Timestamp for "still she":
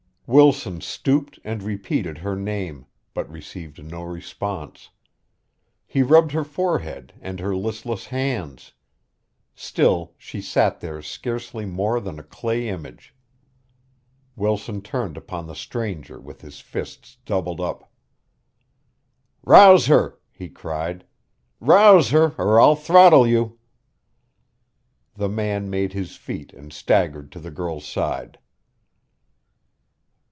9.55-10.39